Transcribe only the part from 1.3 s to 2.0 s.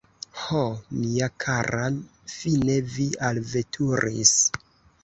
kara,